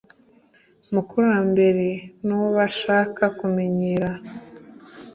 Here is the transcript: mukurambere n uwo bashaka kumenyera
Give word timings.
mukurambere 0.93 1.87
n 2.25 2.27
uwo 2.35 2.47
bashaka 2.57 3.23
kumenyera 3.39 4.09